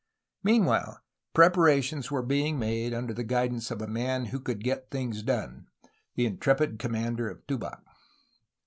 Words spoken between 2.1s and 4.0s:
being made under the guidance of a